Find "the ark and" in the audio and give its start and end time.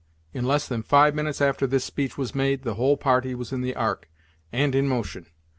3.61-4.73